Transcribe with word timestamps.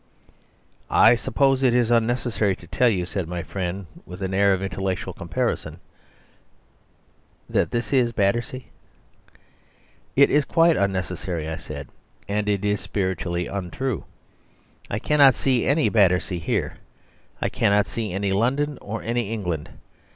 "I 0.89 1.13
suppose 1.13 1.61
it 1.61 1.75
is 1.75 1.91
unnecessary 1.91 2.55
to 2.55 2.65
tell 2.65 2.89
you," 2.89 3.05
said 3.05 3.27
my 3.27 3.43
friend, 3.43 3.85
with 4.03 4.23
an 4.23 4.33
air 4.33 4.51
of 4.51 4.63
intellectual 4.63 5.13
comparison, 5.13 5.79
"that 7.47 7.69
this 7.69 7.93
is 7.93 8.11
Battersea?" 8.11 8.65
"It 10.15 10.31
is 10.31 10.43
quite 10.43 10.75
unnecessary," 10.75 11.47
I 11.47 11.57
said, 11.57 11.87
"and 12.27 12.49
it 12.49 12.65
is 12.65 12.81
spiritually 12.81 13.45
untrue. 13.45 14.05
I 14.89 14.97
cannot 14.97 15.35
see 15.35 15.67
any 15.67 15.87
Battersea 15.87 16.39
here; 16.39 16.77
I 17.39 17.49
cannot 17.49 17.85
see 17.85 18.11
any 18.11 18.33
London 18.33 18.79
or 18.81 19.03
any 19.03 19.31
England. 19.31 19.69